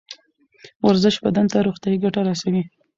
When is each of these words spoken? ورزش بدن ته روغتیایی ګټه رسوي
ورزش 0.87 1.15
بدن 1.25 1.45
ته 1.51 1.57
روغتیایی 1.67 2.01
ګټه 2.03 2.21
رسوي 2.29 2.61